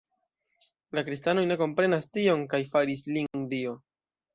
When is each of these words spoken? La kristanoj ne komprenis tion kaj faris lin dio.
La 0.99 1.03
kristanoj 1.11 1.45
ne 1.53 1.59
komprenis 1.61 2.11
tion 2.19 2.45
kaj 2.55 2.65
faris 2.77 3.09
lin 3.15 3.51
dio. 3.57 3.81